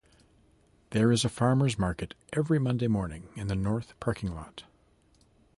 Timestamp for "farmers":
1.29-1.77